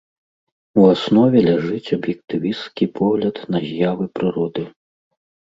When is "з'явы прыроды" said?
3.67-4.67